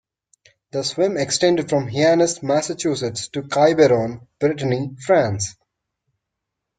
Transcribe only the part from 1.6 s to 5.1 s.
from Hyannis, Massachusetts to Quiberon, Brittany,